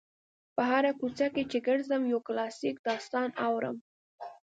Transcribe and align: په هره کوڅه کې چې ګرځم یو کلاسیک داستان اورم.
په 0.55 0.61
هره 0.71 0.91
کوڅه 0.99 1.27
کې 1.33 1.43
چې 1.51 1.57
ګرځم 1.67 2.01
یو 2.11 2.19
کلاسیک 2.27 2.75
داستان 2.87 3.29
اورم. 3.47 3.77